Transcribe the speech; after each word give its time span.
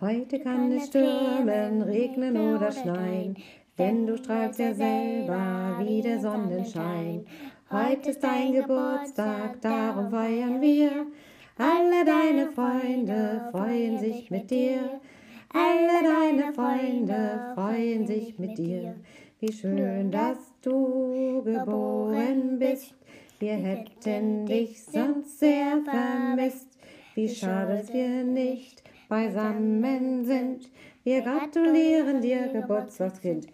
Heute 0.00 0.40
kann 0.40 0.72
es 0.72 0.86
stürmen, 0.86 1.82
regnen 1.82 2.34
oder 2.34 2.72
schneien, 2.72 3.36
denn 3.76 4.06
du 4.06 4.16
strahlst 4.16 4.58
ja 4.58 4.72
selber 4.72 5.76
wie 5.78 6.00
der 6.00 6.18
Sonnenschein. 6.18 7.26
Heute 7.70 8.08
ist 8.08 8.24
dein 8.24 8.54
Geburtstag, 8.54 9.60
darum 9.60 10.08
feiern 10.08 10.62
wir. 10.62 11.04
Alle 11.58 12.06
deine 12.06 12.50
Freunde 12.50 13.50
freuen 13.50 13.98
sich 13.98 14.30
mit 14.30 14.50
dir. 14.50 15.02
Alle 15.52 16.02
deine 16.02 16.54
Freunde 16.54 17.52
freuen 17.54 18.06
sich 18.06 18.38
mit 18.38 18.56
dir. 18.56 18.94
Wie 19.40 19.52
schön, 19.52 20.10
dass 20.10 20.38
du 20.62 21.42
geboren 21.44 22.58
bist. 22.58 22.94
Wir 23.38 23.52
hätten 23.52 24.46
dich 24.46 24.82
sonst 24.82 25.40
sehr 25.40 25.82
vermisst. 25.84 26.78
Wie 27.14 27.28
schade, 27.28 27.76
dass 27.76 27.92
wir 27.92 28.24
nicht 28.24 28.79
beisammen 29.10 30.24
sind. 30.24 30.70
Wir 31.04 31.20
gratulieren 31.20 32.22
dir, 32.22 32.48
Geburtstagskind. 32.48 33.48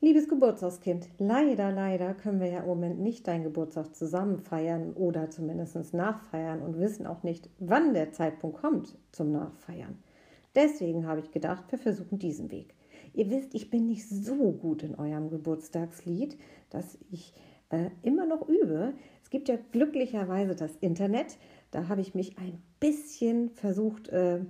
Liebes 0.00 0.28
Geburtstagskind, 0.28 1.08
leider, 1.18 1.72
leider 1.72 2.14
können 2.14 2.40
wir 2.40 2.48
ja 2.48 2.60
im 2.60 2.66
Moment 2.66 3.00
nicht 3.00 3.26
deinen 3.26 3.44
Geburtstag 3.44 3.96
zusammen 3.96 4.38
feiern 4.38 4.92
oder 4.92 5.30
zumindest 5.30 5.94
nachfeiern 5.94 6.60
und 6.60 6.78
wissen 6.78 7.06
auch 7.06 7.22
nicht, 7.22 7.48
wann 7.58 7.94
der 7.94 8.12
Zeitpunkt 8.12 8.60
kommt 8.60 8.98
zum 9.12 9.32
Nachfeiern. 9.32 9.98
Deswegen 10.54 11.06
habe 11.06 11.20
ich 11.20 11.30
gedacht, 11.30 11.64
wir 11.70 11.78
versuchen 11.78 12.18
diesen 12.18 12.50
Weg. 12.50 12.74
Ihr 13.14 13.30
wisst, 13.30 13.54
ich 13.54 13.70
bin 13.70 13.86
nicht 13.86 14.08
so 14.08 14.52
gut 14.52 14.82
in 14.82 14.94
eurem 14.94 15.30
Geburtstagslied, 15.30 16.36
dass 16.70 16.98
ich 17.10 17.32
äh, 17.70 17.90
immer 18.02 18.26
noch 18.26 18.48
übe. 18.48 18.94
Es 19.22 19.30
gibt 19.30 19.48
ja 19.48 19.56
glücklicherweise 19.72 20.54
das 20.54 20.76
Internet. 20.76 21.38
Da 21.70 21.88
habe 21.88 22.00
ich 22.00 22.14
mich 22.14 22.38
ein 22.38 22.62
bisschen 22.80 23.50
versucht, 23.50 24.08
äh, 24.08 24.40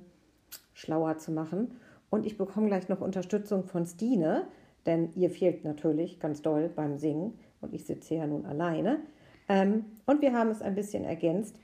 schlauer 0.75 1.19
zu 1.19 1.33
machen. 1.33 1.73
Und 2.11 2.27
ich 2.27 2.39
bekomme 2.39 2.69
gleich 2.69 2.89
noch 2.89 3.01
Unterstützung 3.01 3.65
von 3.65 3.87
Stine 3.87 4.47
denn 4.89 5.13
ihr 5.15 5.31
fehlt 5.31 5.65
natürlich 5.65 6.19
ganz 6.19 6.41
doll 6.41 6.71
beim 6.75 6.97
Singen 6.97 7.39
und 7.61 7.75
ich 7.75 7.85
sitze 7.85 8.15
ja 8.15 8.27
nun 8.27 8.47
alleine. 8.47 9.01
Ähm, 9.49 9.85
und 10.07 10.23
wir 10.23 10.33
haben 10.33 10.49
es 10.49 10.63
ein 10.63 10.75
bisschen 10.75 11.05
ergänzt, 11.05 11.61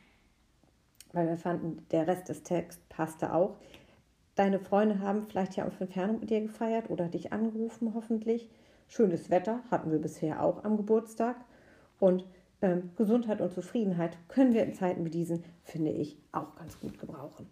weil 1.15 1.27
wir 1.27 1.39
fanden, 1.39 1.87
der 1.91 2.07
Rest 2.07 2.29
des 2.29 2.43
Texts 2.43 2.83
passte 2.91 3.35
auch. 3.35 3.57
Deine 4.35 4.59
Freunde 4.59 4.99
haben 4.99 5.27
vielleicht 5.27 5.57
ja 5.57 5.67
auf 5.67 5.81
Entfernung 5.81 6.21
mit 6.21 6.29
dir 6.29 6.43
gefeiert 6.43 6.91
oder 6.91 7.09
dich 7.09 7.33
angerufen, 7.33 7.95
hoffentlich. 7.95 8.51
Schönes 8.89 9.31
Wetter 9.31 9.61
hatten 9.71 9.91
wir 9.91 9.99
bisher 9.99 10.43
auch 10.43 10.65
am 10.65 10.77
Geburtstag. 10.77 11.37
Und 11.99 12.25
ähm, 12.63 12.91
Gesundheit 12.97 13.41
und 13.41 13.53
Zufriedenheit 13.53 14.17
können 14.29 14.55
wir 14.55 14.63
in 14.65 14.75
Zeiten 14.75 15.05
wie 15.05 15.11
diesen, 15.11 15.45
finde 15.63 15.91
ich, 15.91 16.17
auch 16.33 16.55
ganz 16.57 16.79
gut 16.81 16.99
gebrauchen. 16.99 17.47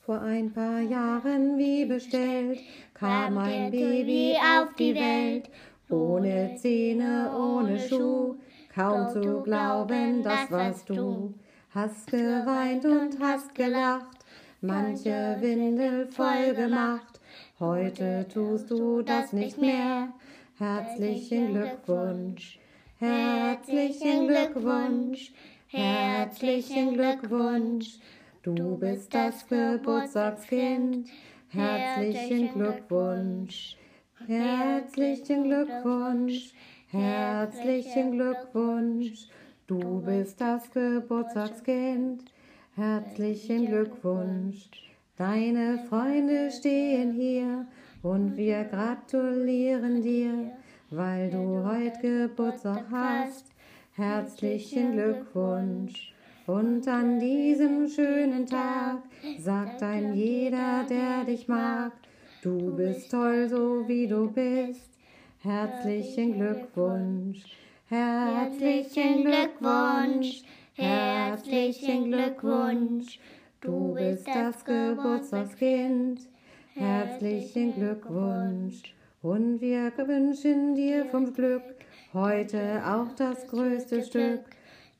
Vor 0.00 0.20
ein 0.20 0.52
paar 0.52 0.80
Jahren 0.80 1.58
wie 1.58 1.84
bestellt 1.84 2.60
kam 2.94 3.38
ein 3.38 3.72
Baby 3.72 4.36
auf 4.36 4.72
die 4.74 4.94
Welt, 4.94 5.50
ohne 5.90 6.54
Zähne, 6.56 7.32
ohne 7.36 7.76
Schuh, 7.76 8.36
kaum 8.72 9.08
zu 9.08 9.42
glauben, 9.42 10.22
das 10.22 10.48
warst 10.50 10.88
du. 10.90 11.34
Hast 11.70 12.06
geweint 12.06 12.84
und 12.84 13.18
hast 13.20 13.52
gelacht, 13.54 14.18
manche 14.60 15.36
Windel 15.40 16.06
voll 16.06 16.54
gemacht, 16.54 17.15
heute 17.60 18.26
tust 18.32 18.70
du 18.70 19.02
das 19.02 19.32
nicht 19.32 19.58
mehr. 19.58 20.08
Herzlichen 20.58 21.52
Glückwunsch, 21.52 22.58
herzlichen 22.98 24.28
Glückwunsch, 24.28 25.32
herzlichen 25.68 26.94
Glückwunsch. 26.94 27.98
Du 28.42 28.76
bist 28.76 29.12
das 29.12 29.46
Geburtstagskind. 29.48 31.08
Herzlichen 31.48 32.52
Glückwunsch. 32.54 33.76
Herzlichen 34.26 35.44
Glückwunsch. 35.44 36.52
Herzlichen 36.88 38.12
Glückwunsch. 38.12 39.28
Du 39.66 40.00
bist 40.02 40.40
das 40.40 40.70
Geburtstagskind. 40.70 42.24
Herzlichen 42.76 43.66
Glückwunsch. 43.66 44.85
Deine 45.18 45.78
Freunde 45.88 46.50
stehen 46.50 47.14
hier 47.14 47.66
und 48.02 48.36
wir 48.36 48.64
gratulieren 48.64 50.02
dir, 50.02 50.52
weil 50.90 51.30
du 51.30 51.64
heute 51.64 52.28
Geburtstag 52.28 52.84
hast. 52.90 53.46
Herzlichen 53.94 54.92
Glückwunsch. 54.92 56.12
Und 56.46 56.86
an 56.86 57.18
diesem 57.18 57.88
schönen 57.88 58.46
Tag 58.46 59.04
sagt 59.38 59.82
ein 59.82 60.12
jeder, 60.12 60.84
der 60.84 61.24
dich 61.24 61.48
mag, 61.48 61.92
du 62.42 62.76
bist 62.76 63.10
toll, 63.10 63.48
so 63.48 63.88
wie 63.88 64.06
du 64.06 64.30
bist. 64.30 64.90
Herzlichen 65.42 66.34
Glückwunsch, 66.34 67.42
herzlichen 67.88 69.24
Glückwunsch, 69.24 70.42
herzlichen 70.74 72.12
Glückwunsch. 72.12 73.18
Du 73.66 73.94
bist 73.94 74.28
das 74.28 74.64
Geburtstagskind. 74.64 76.20
Herzlichen 76.74 77.74
Glückwunsch. 77.74 78.94
Und 79.22 79.60
wir 79.60 79.92
wünschen 79.98 80.76
dir 80.76 81.04
vom 81.06 81.34
Glück 81.34 81.64
heute 82.12 82.80
auch 82.86 83.12
das 83.16 83.48
größte 83.48 84.04
Stück 84.04 84.42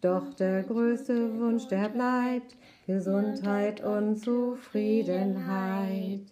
doch 0.00 0.34
der 0.34 0.65
größte 0.65 1.38
Wunsch, 1.38 1.69
der 1.69 1.91
bleibt 1.91 2.56
Gesundheit 2.88 3.84
und 3.84 4.16
Zufriedenheit. 4.16 6.22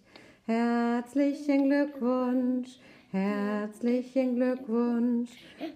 Herzlichen 0.45 1.69
Glückwunsch, 1.69 2.79
herzlichen 3.11 4.35
Glückwunsch, 4.35 5.29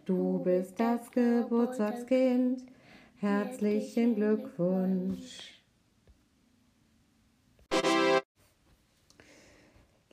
du 0.05 0.39
bist 0.43 0.77
das 0.77 1.09
Geburtstagskind. 1.11 2.65
Herzlichen 3.21 4.15
Glückwunsch. 4.15 5.58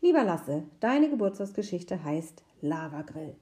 Lieber 0.07 0.23
Lasse, 0.23 0.63
deine 0.79 1.11
Geburtstagsgeschichte 1.11 2.05
heißt 2.05 2.45
Lavagrill. 2.61 3.35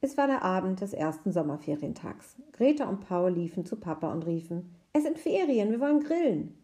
Es 0.00 0.16
war 0.16 0.26
der 0.26 0.42
Abend 0.42 0.80
des 0.80 0.92
ersten 0.92 1.30
Sommerferientags. 1.30 2.34
Greta 2.50 2.88
und 2.88 3.06
Paul 3.06 3.30
liefen 3.30 3.64
zu 3.64 3.76
Papa 3.76 4.12
und 4.12 4.26
riefen: 4.26 4.74
Es 4.92 5.04
sind 5.04 5.20
Ferien, 5.20 5.70
wir 5.70 5.78
wollen 5.78 6.02
grillen. 6.02 6.58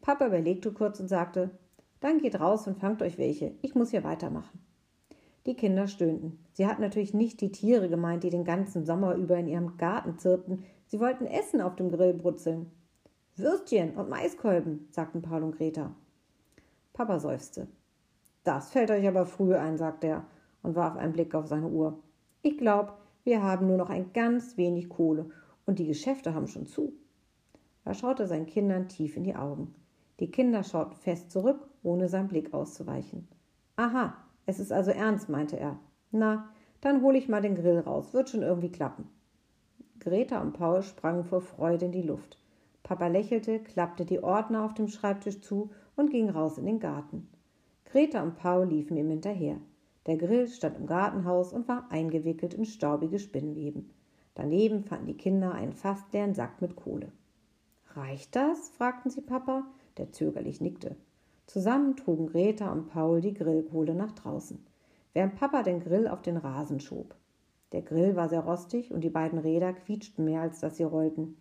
Papa 0.00 0.28
überlegte 0.28 0.70
kurz 0.70 1.00
und 1.00 1.08
sagte: 1.08 1.50
Dann 1.98 2.20
geht 2.20 2.38
raus 2.38 2.68
und 2.68 2.78
fangt 2.78 3.02
euch 3.02 3.18
welche. 3.18 3.56
Ich 3.62 3.74
muss 3.74 3.90
hier 3.90 4.04
weitermachen. 4.04 4.60
Die 5.46 5.56
Kinder 5.56 5.88
stöhnten. 5.88 6.38
Sie 6.52 6.68
hatten 6.68 6.82
natürlich 6.82 7.14
nicht 7.14 7.40
die 7.40 7.50
Tiere 7.50 7.88
gemeint, 7.88 8.22
die 8.22 8.30
den 8.30 8.44
ganzen 8.44 8.86
Sommer 8.86 9.16
über 9.16 9.36
in 9.36 9.48
ihrem 9.48 9.76
Garten 9.76 10.18
zirpten. 10.18 10.62
Sie 10.86 11.00
wollten 11.00 11.26
Essen 11.26 11.60
auf 11.60 11.74
dem 11.74 11.90
Grill 11.90 12.14
brutzeln. 12.14 12.70
Würstchen 13.34 13.96
und 13.96 14.08
Maiskolben, 14.08 14.86
sagten 14.92 15.20
Paul 15.20 15.42
und 15.42 15.56
Greta. 15.56 15.96
Papa 16.92 17.18
seufzte. 17.18 17.66
Das 18.44 18.70
fällt 18.70 18.90
euch 18.90 19.06
aber 19.06 19.26
früh 19.26 19.54
ein, 19.54 19.76
sagte 19.76 20.06
er 20.06 20.26
und 20.62 20.74
warf 20.74 20.96
einen 20.96 21.12
Blick 21.12 21.34
auf 21.34 21.46
seine 21.46 21.68
Uhr. 21.68 21.98
Ich 22.42 22.58
glaube, 22.58 22.92
wir 23.24 23.42
haben 23.42 23.66
nur 23.66 23.76
noch 23.76 23.90
ein 23.90 24.12
ganz 24.12 24.56
wenig 24.56 24.88
Kohle 24.88 25.30
und 25.66 25.78
die 25.78 25.86
Geschäfte 25.86 26.34
haben 26.34 26.46
schon 26.46 26.66
zu. 26.66 26.92
Er 27.84 27.94
schaute 27.94 28.26
seinen 28.26 28.46
Kindern 28.46 28.88
tief 28.88 29.16
in 29.16 29.24
die 29.24 29.36
Augen. 29.36 29.74
Die 30.20 30.30
Kinder 30.30 30.62
schauten 30.62 30.94
fest 30.94 31.30
zurück, 31.30 31.68
ohne 31.82 32.08
seinen 32.08 32.28
Blick 32.28 32.52
auszuweichen. 32.52 33.28
Aha, 33.76 34.16
es 34.46 34.58
ist 34.58 34.72
also 34.72 34.90
ernst, 34.90 35.28
meinte 35.28 35.58
er. 35.58 35.78
Na, 36.10 36.48
dann 36.80 37.02
hole 37.02 37.18
ich 37.18 37.28
mal 37.28 37.42
den 37.42 37.54
Grill 37.54 37.78
raus, 37.80 38.14
wird 38.14 38.30
schon 38.30 38.42
irgendwie 38.42 38.72
klappen. 38.72 39.08
Greta 40.00 40.40
und 40.40 40.52
Paul 40.52 40.82
sprangen 40.82 41.24
vor 41.24 41.40
Freude 41.40 41.86
in 41.86 41.92
die 41.92 42.02
Luft. 42.02 42.38
Papa 42.82 43.08
lächelte, 43.08 43.58
klappte 43.60 44.04
die 44.04 44.22
Ordner 44.22 44.64
auf 44.64 44.74
dem 44.74 44.88
Schreibtisch 44.88 45.40
zu 45.40 45.70
und 45.96 46.10
ging 46.10 46.30
raus 46.30 46.56
in 46.58 46.66
den 46.66 46.80
Garten. 46.80 47.28
Greta 47.90 48.22
und 48.22 48.36
Paul 48.36 48.66
liefen 48.66 48.98
ihm 48.98 49.08
hinterher. 49.08 49.56
Der 50.04 50.18
Grill 50.18 50.46
stand 50.46 50.76
im 50.76 50.86
Gartenhaus 50.86 51.54
und 51.54 51.68
war 51.68 51.90
eingewickelt 51.90 52.52
in 52.52 52.66
staubige 52.66 53.18
Spinnweben. 53.18 53.90
Daneben 54.34 54.84
fanden 54.84 55.06
die 55.06 55.16
Kinder 55.16 55.54
einen 55.54 55.72
fast 55.72 56.12
leeren 56.12 56.34
Sack 56.34 56.60
mit 56.60 56.76
Kohle. 56.76 57.10
Reicht 57.94 58.36
das? 58.36 58.68
fragten 58.68 59.10
sie 59.10 59.22
Papa, 59.22 59.64
der 59.96 60.12
zögerlich 60.12 60.60
nickte. 60.60 60.96
Zusammen 61.46 61.96
trugen 61.96 62.26
Greta 62.26 62.70
und 62.70 62.88
Paul 62.88 63.22
die 63.22 63.32
Grillkohle 63.32 63.94
nach 63.94 64.12
draußen, 64.12 64.62
während 65.14 65.36
Papa 65.36 65.62
den 65.62 65.80
Grill 65.80 66.08
auf 66.08 66.20
den 66.20 66.36
Rasen 66.36 66.80
schob. 66.80 67.14
Der 67.72 67.80
Grill 67.80 68.16
war 68.16 68.28
sehr 68.28 68.40
rostig 68.40 68.92
und 68.92 69.02
die 69.02 69.08
beiden 69.08 69.38
Räder 69.38 69.72
quietschten 69.72 70.26
mehr, 70.26 70.42
als 70.42 70.60
dass 70.60 70.76
sie 70.76 70.84
rollten. 70.84 71.38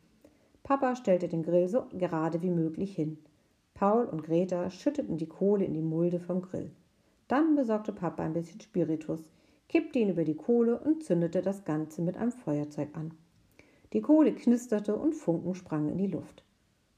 Papa 0.63 0.95
stellte 0.95 1.27
den 1.27 1.43
Grill 1.43 1.67
so 1.67 1.87
gerade 1.91 2.41
wie 2.41 2.49
möglich 2.49 2.95
hin. 2.95 3.17
Paul 3.77 4.05
und 4.05 4.23
Greta 4.23 4.71
schütteten 4.71 5.17
die 5.17 5.27
Kohle 5.27 5.63
in 5.63 5.75
die 5.75 5.83
Mulde 5.83 6.19
vom 6.19 6.41
Grill. 6.41 6.71
Dann 7.27 7.55
besorgte 7.55 7.93
Papa 7.93 8.23
ein 8.23 8.33
bisschen 8.33 8.59
Spiritus, 8.59 9.29
kippte 9.69 9.99
ihn 9.99 10.09
über 10.09 10.23
die 10.23 10.33
Kohle 10.33 10.79
und 10.79 11.03
zündete 11.03 11.43
das 11.43 11.63
Ganze 11.63 12.01
mit 12.01 12.17
einem 12.17 12.31
Feuerzeug 12.31 12.89
an. 12.93 13.13
Die 13.93 14.01
Kohle 14.01 14.33
knisterte 14.33 14.95
und 14.95 15.13
Funken 15.13 15.53
sprangen 15.53 15.89
in 15.89 15.99
die 15.99 16.07
Luft. 16.07 16.43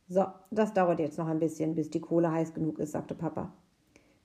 So, 0.07 0.25
das 0.51 0.73
dauert 0.73 1.01
jetzt 1.01 1.17
noch 1.17 1.27
ein 1.27 1.39
bisschen, 1.39 1.75
bis 1.75 1.89
die 1.89 1.99
Kohle 1.99 2.31
heiß 2.31 2.53
genug 2.53 2.79
ist, 2.79 2.93
sagte 2.93 3.13
Papa. 3.13 3.51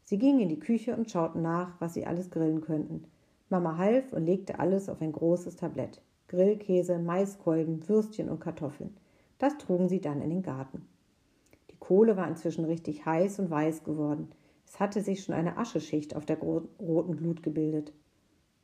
Sie 0.05 0.19
gingen 0.19 0.39
in 0.39 0.49
die 0.49 0.61
Küche 0.61 0.97
und 0.97 1.11
schauten 1.11 1.43
nach, 1.43 1.81
was 1.81 1.95
sie 1.95 2.07
alles 2.07 2.31
grillen 2.31 2.61
könnten. 2.61 3.03
Mama 3.51 3.79
half 3.79 4.13
und 4.13 4.27
legte 4.27 4.61
alles 4.61 4.89
auf 4.89 5.03
ein 5.03 5.11
großes 5.11 5.57
Tablett. 5.57 6.01
Grillkäse, 6.29 7.01
Maiskolben, 7.01 7.89
Würstchen 7.89 8.29
und 8.29 8.39
Kartoffeln. 8.39 8.97
Das 9.39 9.59
trugen 9.59 9.89
sie 9.89 10.01
dann 10.01 10.23
in 10.23 10.31
den 10.31 10.43
Garten. 10.43 10.87
Kohle 11.87 12.17
war 12.17 12.27
inzwischen 12.27 12.65
richtig 12.65 13.05
heiß 13.05 13.41
und 13.41 13.51
weiß 13.51 13.85
geworden. 13.85 14.31
Es 14.67 14.81
hatte 14.81 15.03
sich 15.03 15.23
schon 15.23 15.35
eine 15.35 15.59
Ascheschicht 15.59 16.17
auf 16.17 16.25
der 16.25 16.39
roten 16.39 17.17
Glut 17.19 17.43
gebildet. 17.43 17.93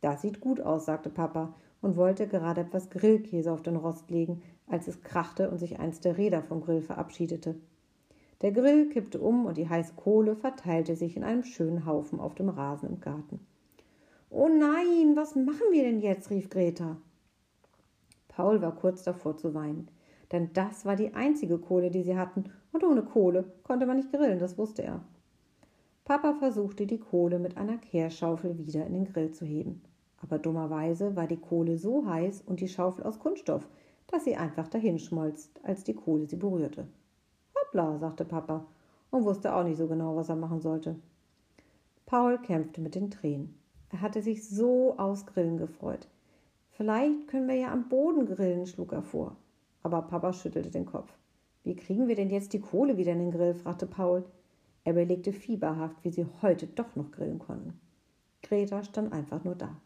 Das 0.01 0.23
sieht 0.23 0.41
gut 0.41 0.63
aus, 0.63 0.87
sagte 0.87 1.11
Papa 1.11 1.55
und 1.83 1.97
wollte 1.97 2.27
gerade 2.27 2.63
etwas 2.63 2.89
Grillkäse 2.89 3.53
auf 3.53 3.61
den 3.61 3.77
Rost 3.77 4.11
legen, 4.11 4.43
als 4.67 4.89
es 4.89 5.03
krachte 5.03 5.51
und 5.51 5.59
sich 5.59 5.79
eins 5.79 6.01
der 6.01 6.17
Räder 6.17 6.43
vom 6.43 6.63
Grill 6.63 6.81
verabschiedete. 6.81 7.57
Der 8.41 8.53
Grill 8.53 8.89
kippte 8.89 9.21
um 9.21 9.45
und 9.45 9.59
die 9.59 9.69
heiße 9.69 9.93
Kohle 9.97 10.35
verteilte 10.35 10.97
sich 10.97 11.15
in 11.15 11.23
einem 11.25 11.45
schönen 11.45 11.85
Haufen 11.85 12.21
auf 12.21 12.35
dem 12.35 12.49
Rasen 12.49 12.89
im 12.89 13.01
Garten. 13.01 13.41
Oh 14.31 14.49
nein, 14.49 15.15
was 15.15 15.35
machen 15.35 15.67
wir 15.73 15.83
denn 15.83 16.01
jetzt? 16.01 16.31
rief 16.31 16.49
Greta. 16.49 16.97
Paul 18.29 18.63
war 18.63 18.75
kurz 18.75 19.03
davor 19.03 19.37
zu 19.37 19.53
weinen, 19.53 19.91
denn 20.33 20.53
das 20.53 20.85
war 20.85 20.97
die 20.97 21.15
einzige 21.15 21.59
Kohle, 21.59 21.91
die 21.91 22.03
sie 22.03 22.17
hatten, 22.17 22.45
und 22.73 22.85
ohne 22.85 23.03
Kohle 23.03 23.53
konnte 23.63 23.87
man 23.87 23.97
nicht 23.97 24.13
grillen, 24.13 24.39
das 24.39 24.57
wusste 24.59 24.83
er. 24.83 25.01
Papa 26.05 26.35
versuchte 26.35 26.87
die 26.87 26.99
Kohle 26.99 27.39
mit 27.39 27.57
einer 27.57 27.79
Kehrschaufel 27.79 28.59
wieder 28.59 28.87
in 28.87 28.93
den 28.95 29.05
Grill 29.05 29.33
zu 29.33 29.45
heben. 29.45 29.83
Aber 30.23 30.39
dummerweise 30.39 31.17
war 31.17 31.27
die 31.27 31.37
Kohle 31.37 31.79
so 31.79 32.07
heiß 32.07 32.43
und 32.43 32.61
die 32.61 32.69
Schaufel 32.69 33.05
aus 33.05 33.19
Kunststoff, 33.19 33.69
dass 34.07 34.25
sie 34.25 34.37
einfach 34.37 34.69
dahinschmolz, 34.69 35.51
als 35.63 35.85
die 35.85 35.95
Kohle 35.95 36.27
sie 36.27 36.37
berührte. 36.37 36.87
Hoppla, 37.55 37.99
sagte 37.99 38.25
Papa 38.25 38.67
und 39.11 39.25
wusste 39.25 39.55
auch 39.55 39.65
nicht 39.65 39.79
so 39.79 39.87
genau, 39.87 40.17
was 40.17 40.29
er 40.29 40.37
machen 40.37 40.61
sollte. 40.61 40.97
Paul 42.07 42.39
kämpfte 42.39 42.81
mit 42.81 42.95
den 42.95 43.11
Tränen. 43.11 43.55
Er 43.91 44.01
hatte 44.01 44.23
sich 44.23 44.49
so 44.49 44.97
aufs 44.99 45.27
Grillen 45.27 45.59
gefreut. 45.59 46.09
Vielleicht 46.71 47.29
können 47.29 47.49
wir 47.49 47.57
ja 47.57 47.73
am 47.73 47.89
Boden 47.89 48.27
grillen, 48.27 48.67
schlug 48.67 48.93
er 48.93 49.03
vor. 49.03 49.37
Aber 49.83 50.03
Papa 50.03 50.33
schüttelte 50.33 50.71
den 50.71 50.87
Kopf. 50.87 51.13
Wie 51.63 51.77
kriegen 51.77 52.09
wir 52.09 52.17
denn 52.17 52.31
jetzt 52.31 52.53
die 52.53 52.61
Kohle 52.61 52.97
wieder 52.97 53.13
in 53.13 53.19
den 53.19 53.31
Grill? 53.31 53.55
fragte 53.55 53.87
Paul. 53.87 54.25
Er 54.85 54.93
überlegte 54.93 55.33
fieberhaft, 55.33 55.97
wie 56.03 56.11
sie 56.11 56.27
heute 56.43 56.67
doch 56.67 56.97
noch 56.97 57.11
grillen 57.11 57.39
konnten. 57.39 57.79
Greta 58.43 58.83
stand 58.83 59.13
einfach 59.13 59.45
nur 59.45 59.55
da. 59.55 59.77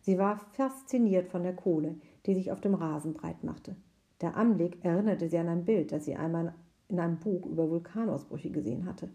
Sie 0.00 0.18
war 0.18 0.38
fasziniert 0.52 1.28
von 1.28 1.42
der 1.42 1.56
Kohle, 1.56 1.96
die 2.26 2.34
sich 2.34 2.52
auf 2.52 2.60
dem 2.60 2.74
Rasen 2.74 3.14
breit 3.14 3.42
machte. 3.42 3.74
Der 4.20 4.36
Anblick 4.36 4.84
erinnerte 4.84 5.28
sie 5.28 5.38
an 5.38 5.48
ein 5.48 5.64
Bild, 5.64 5.92
das 5.92 6.04
sie 6.04 6.14
einmal 6.14 6.54
in 6.88 7.00
einem 7.00 7.18
Buch 7.18 7.46
über 7.46 7.70
Vulkanausbrüche 7.70 8.50
gesehen 8.50 8.84
hatte. 8.84 9.08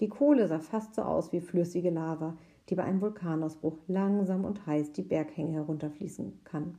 Die 0.00 0.08
Kohle 0.08 0.48
sah 0.48 0.60
fast 0.60 0.94
so 0.94 1.02
aus 1.02 1.32
wie 1.32 1.40
flüssige 1.40 1.90
Lava, 1.90 2.36
die 2.68 2.74
bei 2.74 2.84
einem 2.84 3.00
Vulkanausbruch 3.00 3.78
langsam 3.88 4.44
und 4.44 4.66
heiß 4.66 4.92
die 4.92 5.02
Berghänge 5.02 5.54
herunterfließen 5.54 6.40
kann. 6.44 6.76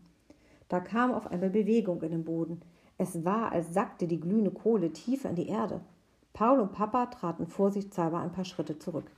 Da 0.70 0.80
kam 0.80 1.14
auf 1.14 1.28
einmal 1.28 1.50
Bewegung 1.50 2.02
in 2.02 2.12
den 2.12 2.24
Boden. 2.24 2.62
Es 2.98 3.26
war, 3.26 3.52
als 3.52 3.74
sackte 3.74 4.08
die 4.08 4.20
glühende 4.20 4.52
Kohle 4.52 4.92
tiefer 4.92 5.30
in 5.30 5.36
die 5.36 5.48
Erde. 5.48 5.82
Paul 6.34 6.60
und 6.60 6.72
Papa 6.72 7.08
traten 7.08 7.48
vorsichtshalber 7.48 8.20
ein 8.20 8.32
paar 8.32 8.46
Schritte 8.46 8.80
zurück. 8.80 9.12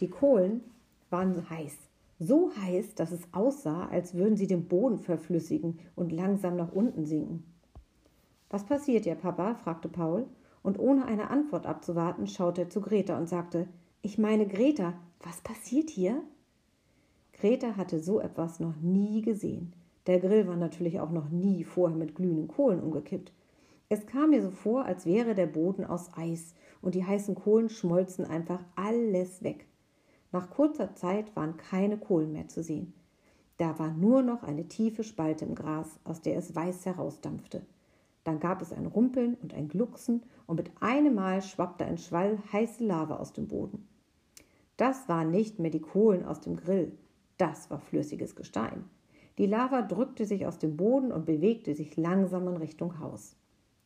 Die 0.00 0.08
Kohlen 0.08 0.62
waren 1.10 1.48
heiß 1.48 1.76
so 2.18 2.50
heiß, 2.56 2.94
dass 2.94 3.12
es 3.12 3.22
aussah, 3.32 3.88
als 3.88 4.14
würden 4.14 4.36
sie 4.36 4.46
den 4.46 4.68
Boden 4.68 4.98
verflüssigen 4.98 5.78
und 5.94 6.12
langsam 6.12 6.56
nach 6.56 6.72
unten 6.72 7.04
sinken. 7.04 7.44
Was 8.48 8.64
passiert 8.64 9.04
dir, 9.04 9.16
Papa? 9.16 9.54
fragte 9.54 9.88
Paul, 9.88 10.26
und 10.62 10.78
ohne 10.78 11.04
eine 11.04 11.30
Antwort 11.30 11.66
abzuwarten, 11.66 12.26
schaute 12.26 12.62
er 12.62 12.70
zu 12.70 12.80
Greta 12.80 13.16
und 13.16 13.28
sagte 13.28 13.68
Ich 14.02 14.18
meine, 14.18 14.46
Greta, 14.46 14.94
was 15.20 15.40
passiert 15.40 15.90
hier? 15.90 16.22
Greta 17.34 17.76
hatte 17.76 18.00
so 18.00 18.20
etwas 18.20 18.60
noch 18.60 18.76
nie 18.76 19.20
gesehen. 19.22 19.74
Der 20.06 20.20
Grill 20.20 20.46
war 20.46 20.56
natürlich 20.56 21.00
auch 21.00 21.10
noch 21.10 21.30
nie 21.30 21.64
vorher 21.64 21.96
mit 21.96 22.14
glühenden 22.14 22.48
Kohlen 22.48 22.80
umgekippt. 22.80 23.32
Es 23.88 24.06
kam 24.06 24.30
mir 24.30 24.42
so 24.42 24.50
vor, 24.50 24.84
als 24.84 25.06
wäre 25.06 25.34
der 25.34 25.46
Boden 25.46 25.84
aus 25.84 26.10
Eis 26.16 26.54
und 26.80 26.94
die 26.94 27.04
heißen 27.04 27.34
Kohlen 27.34 27.68
schmolzen 27.68 28.24
einfach 28.24 28.60
alles 28.74 29.42
weg. 29.42 29.66
Nach 30.32 30.50
kurzer 30.50 30.94
Zeit 30.94 31.34
waren 31.34 31.56
keine 31.56 31.98
Kohlen 31.98 32.32
mehr 32.32 32.48
zu 32.48 32.62
sehen. 32.62 32.92
Da 33.58 33.78
war 33.78 33.92
nur 33.92 34.22
noch 34.22 34.42
eine 34.42 34.68
tiefe 34.68 35.02
Spalte 35.02 35.44
im 35.44 35.54
Gras, 35.54 35.98
aus 36.04 36.20
der 36.20 36.36
es 36.36 36.54
weiß 36.54 36.86
herausdampfte. 36.86 37.62
Dann 38.22 38.40
gab 38.40 38.60
es 38.60 38.72
ein 38.72 38.86
Rumpeln 38.86 39.34
und 39.40 39.54
ein 39.54 39.68
Glucksen, 39.68 40.22
und 40.46 40.56
mit 40.56 40.70
einem 40.80 41.14
Mal 41.14 41.42
schwappte 41.42 41.84
ein 41.84 41.98
Schwall 41.98 42.38
heiße 42.52 42.84
Lava 42.84 43.16
aus 43.16 43.32
dem 43.32 43.48
Boden. 43.48 43.88
Das 44.76 45.08
waren 45.08 45.30
nicht 45.30 45.58
mehr 45.58 45.70
die 45.70 45.80
Kohlen 45.80 46.24
aus 46.24 46.40
dem 46.40 46.56
Grill, 46.56 46.92
das 47.38 47.70
war 47.70 47.80
flüssiges 47.80 48.36
Gestein. 48.36 48.84
Die 49.38 49.46
Lava 49.46 49.82
drückte 49.82 50.24
sich 50.24 50.46
aus 50.46 50.58
dem 50.58 50.76
Boden 50.76 51.12
und 51.12 51.26
bewegte 51.26 51.74
sich 51.74 51.96
langsam 51.96 52.48
in 52.48 52.56
Richtung 52.56 52.98
Haus. 53.00 53.36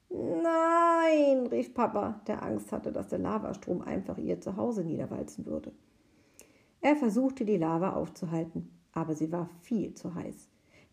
Nein, 0.08 1.46
rief 1.48 1.74
Papa, 1.74 2.20
der 2.26 2.42
Angst 2.42 2.72
hatte, 2.72 2.92
dass 2.92 3.08
der 3.08 3.18
Lavastrom 3.18 3.82
einfach 3.82 4.18
ihr 4.18 4.40
Zuhause 4.40 4.84
niederwalzen 4.84 5.46
würde. 5.46 5.72
Er 6.80 6.96
versuchte, 6.96 7.44
die 7.44 7.56
Lava 7.56 7.94
aufzuhalten, 7.94 8.70
aber 8.92 9.14
sie 9.14 9.30
war 9.32 9.48
viel 9.60 9.94
zu 9.94 10.14
heiß. 10.14 10.48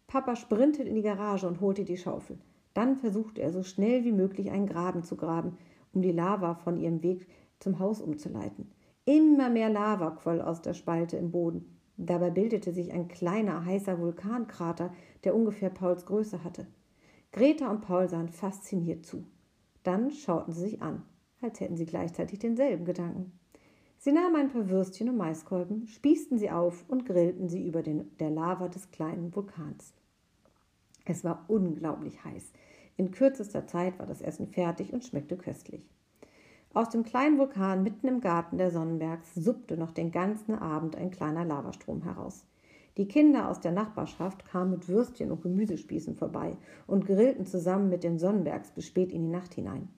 Papa 0.07 0.36
sprintete 0.36 0.88
in 0.89 0.95
die 0.95 1.01
Garage 1.01 1.48
und 1.48 1.62
holte 1.62 1.83
die 1.83 1.98
Schaufel. 1.98 2.38
Dann 2.74 2.98
versuchte 2.98 3.42
er 3.42 3.51
so 3.51 3.63
schnell 3.63 4.06
wie 4.06 4.12
möglich 4.12 4.51
einen 4.51 4.68
Graben 4.68 5.03
zu 5.03 5.15
graben, 5.15 5.57
um 5.94 6.01
die 6.01 6.12
Lava 6.12 6.56
von 6.56 6.77
ihrem 6.77 7.03
Weg 7.03 7.27
zum 7.60 7.80
Haus 7.80 8.01
umzuleiten. 8.01 8.71
Immer 9.06 9.50
mehr 9.50 9.69
Lava 9.69 10.12
quoll 10.12 10.42
aus 10.42 10.62
der 10.62 10.74
Spalte 10.74 11.18
im 11.18 11.31
Boden. 11.31 11.76
Dabei 11.97 12.29
bildete 12.29 12.71
sich 12.71 12.94
ein 12.94 13.07
kleiner, 13.07 13.65
heißer 13.65 13.99
Vulkankrater, 13.99 14.94
der 15.23 15.35
ungefähr 15.35 15.71
Pauls 15.71 16.05
Größe 16.05 16.44
hatte. 16.44 16.67
Greta 17.31 17.69
und 17.69 17.81
Paul 17.81 18.07
sahen 18.07 18.29
fasziniert 18.29 19.05
zu. 19.05 19.25
Dann 19.83 20.11
schauten 20.11 20.53
sie 20.53 20.61
sich 20.61 20.81
an, 20.81 21.03
als 21.41 21.59
hätten 21.59 21.75
sie 21.75 21.85
gleichzeitig 21.85 22.39
denselben 22.39 22.85
Gedanken. 22.85 23.31
Sie 23.97 24.11
nahmen 24.11 24.35
ein 24.35 24.49
paar 24.49 24.69
Würstchen 24.69 25.09
und 25.09 25.17
Maiskolben, 25.17 25.88
spießten 25.88 26.38
sie 26.38 26.51
auf 26.51 26.85
und 26.88 27.05
grillten 27.05 27.49
sie 27.49 27.67
über 27.67 27.81
den, 27.81 28.15
der 28.19 28.29
Lava 28.29 28.67
des 28.67 28.91
kleinen 28.91 29.35
Vulkans. 29.35 29.93
Es 31.05 31.23
war 31.23 31.45
unglaublich 31.47 32.23
heiß. 32.23 32.51
In 32.95 33.11
kürzester 33.11 33.65
Zeit 33.65 33.97
war 33.97 34.05
das 34.05 34.21
Essen 34.21 34.47
fertig 34.47 34.93
und 34.93 35.03
schmeckte 35.03 35.35
köstlich. 35.35 35.89
Aus 36.77 36.89
dem 36.89 37.01
kleinen 37.01 37.39
Vulkan 37.39 37.81
mitten 37.81 38.07
im 38.07 38.22
Garten 38.22 38.60
der 38.60 38.69
Sonnenbergs 38.69 39.34
suppte 39.34 39.77
noch 39.77 39.89
den 39.89 40.12
ganzen 40.12 40.53
Abend 40.53 40.96
ein 40.96 41.10
kleiner 41.10 41.43
Lavastrom 41.43 42.03
heraus. 42.03 42.46
Die 42.98 43.07
Kinder 43.07 43.50
aus 43.50 43.60
der 43.60 43.72
Nachbarschaft 43.72 44.46
kamen 44.46 44.69
mit 44.69 44.88
Würstchen 44.88 45.31
und 45.31 45.41
Gemüsespießen 45.41 46.13
vorbei 46.13 46.55
und 46.86 47.07
grillten 47.07 47.48
zusammen 47.48 47.89
mit 47.89 48.03
den 48.03 48.19
Sonnenbergs 48.19 48.69
bis 48.69 48.86
spät 48.86 49.12
in 49.12 49.24
die 49.24 49.31
Nacht 49.31 49.55
hinein. 49.55 49.89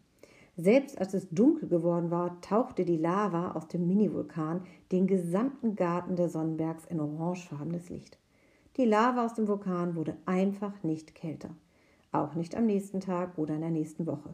Selbst 0.56 0.98
als 1.02 1.14
es 1.14 1.28
dunkel 1.30 1.68
geworden 1.68 2.12
war, 2.12 2.40
tauchte 2.40 2.86
die 2.86 2.96
Lava 2.96 3.52
aus 3.52 3.68
dem 3.68 3.86
Minivulkan 3.86 4.62
den 4.94 5.06
gesamten 5.06 5.76
Garten 5.76 6.16
der 6.16 6.30
Sonnenbergs 6.30 6.86
in 6.86 7.02
orangefarbenes 7.02 7.90
Licht. 7.90 8.18
Die 8.78 8.86
Lava 8.86 9.26
aus 9.26 9.34
dem 9.34 9.50
Vulkan 9.50 9.98
wurde 9.98 10.16
einfach 10.26 10.82
nicht 10.84 11.14
kälter. 11.14 11.50
Auch 12.14 12.36
nicht 12.36 12.56
am 12.56 12.66
nächsten 12.66 13.02
Tag 13.02 13.38
oder 13.38 13.56
in 13.56 13.62
der 13.62 13.70
nächsten 13.70 14.08
Woche. 14.08 14.34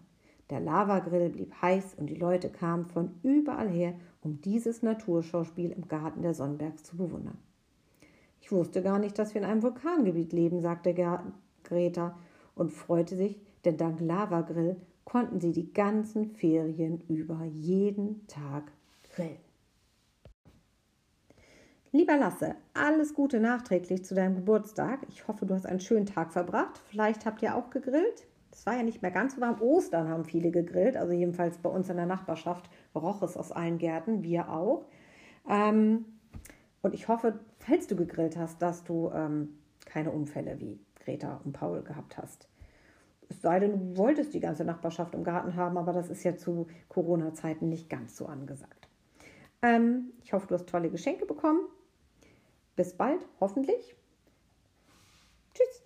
Der 0.49 0.59
Lavagrill 0.59 1.29
blieb 1.29 1.53
heiß 1.61 1.95
und 1.95 2.07
die 2.07 2.15
Leute 2.15 2.49
kamen 2.49 2.85
von 2.85 3.15
überall 3.23 3.69
her, 3.69 3.95
um 4.21 4.41
dieses 4.41 4.83
Naturschauspiel 4.83 5.71
im 5.71 5.87
Garten 5.87 6.21
der 6.21 6.33
Sonnenbergs 6.33 6.83
zu 6.83 6.97
bewundern. 6.97 7.37
Ich 8.41 8.51
wusste 8.51 8.83
gar 8.83 8.99
nicht, 8.99 9.17
dass 9.17 9.33
wir 9.33 9.41
in 9.41 9.47
einem 9.47 9.63
Vulkangebiet 9.63 10.31
leben, 10.31 10.61
sagte 10.61 10.93
Greta 11.63 12.15
und 12.53 12.71
freute 12.71 13.15
sich, 13.15 13.39
denn 13.65 13.77
dank 13.77 13.99
Lavagrill 13.99 14.75
konnten 15.03 15.39
sie 15.39 15.51
die 15.51 15.73
ganzen 15.73 16.27
Ferien 16.27 17.01
über 17.07 17.43
jeden 17.45 18.27
Tag 18.27 18.71
grillen. 19.13 19.37
Lieber 21.91 22.17
Lasse, 22.17 22.55
alles 22.73 23.13
Gute 23.13 23.39
nachträglich 23.39 24.03
zu 24.03 24.15
deinem 24.15 24.35
Geburtstag. 24.35 24.99
Ich 25.07 25.27
hoffe, 25.27 25.45
du 25.45 25.53
hast 25.53 25.65
einen 25.65 25.79
schönen 25.79 26.05
Tag 26.05 26.33
verbracht. 26.33 26.81
Vielleicht 26.89 27.25
habt 27.25 27.41
ihr 27.41 27.55
auch 27.55 27.69
gegrillt. 27.69 28.27
Es 28.55 28.65
war 28.65 28.77
ja 28.77 28.83
nicht 28.83 29.01
mehr 29.01 29.11
ganz 29.11 29.35
so 29.35 29.41
warm. 29.41 29.61
Ostern 29.61 30.07
haben 30.07 30.23
viele 30.23 30.49
gegrillt, 30.49 30.95
also 30.95 31.11
jedenfalls 31.11 31.57
bei 31.57 31.69
uns 31.69 31.89
in 31.89 31.97
der 31.97 32.05
Nachbarschaft 32.05 32.69
roch 32.95 33.21
es 33.21 33.35
aus 33.35 33.51
allen 33.51 33.77
Gärten, 33.77 34.23
wir 34.23 34.49
auch. 34.49 34.85
Ähm, 35.49 36.05
und 36.81 36.93
ich 36.93 37.09
hoffe, 37.09 37.37
falls 37.59 37.87
du 37.87 37.97
gegrillt 37.97 38.37
hast, 38.37 38.61
dass 38.61 38.85
du 38.85 39.11
ähm, 39.13 39.57
keine 39.85 40.11
Unfälle 40.11 40.57
wie 40.61 40.79
Greta 41.03 41.41
und 41.43 41.51
Paul 41.51 41.83
gehabt 41.83 42.17
hast. 42.17 42.47
Es 43.27 43.41
sei 43.41 43.59
denn, 43.59 43.71
du 43.71 43.97
wolltest 43.97 44.33
die 44.33 44.39
ganze 44.39 44.63
Nachbarschaft 44.63 45.15
im 45.15 45.25
Garten 45.25 45.55
haben, 45.55 45.77
aber 45.77 45.91
das 45.91 46.09
ist 46.09 46.23
ja 46.23 46.37
zu 46.37 46.67
Corona-Zeiten 46.87 47.67
nicht 47.67 47.89
ganz 47.89 48.15
so 48.15 48.25
angesagt. 48.25 48.87
Ähm, 49.61 50.13
ich 50.23 50.31
hoffe, 50.31 50.47
du 50.47 50.55
hast 50.55 50.69
tolle 50.69 50.89
Geschenke 50.89 51.25
bekommen. 51.25 51.59
Bis 52.77 52.93
bald, 52.93 53.27
hoffentlich. 53.41 53.95
Tschüss. 55.53 55.84